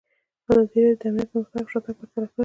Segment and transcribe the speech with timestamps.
[0.49, 2.39] ازادي راډیو د امنیت پرمختګ او شاتګ پرتله کړی.